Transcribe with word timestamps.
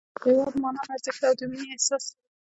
د 0.21 0.21
هېواد 0.23 0.53
مانا، 0.61 0.81
ارزښت 0.93 1.21
او 1.27 1.33
د 1.39 1.41
مینې 1.49 1.65
احساس 1.71 2.05